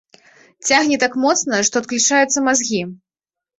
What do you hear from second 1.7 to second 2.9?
адключаюцца мазгі.